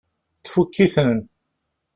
Tfukk-iten? 0.43 1.17